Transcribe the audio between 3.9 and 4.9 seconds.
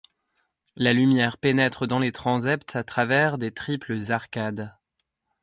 arcades.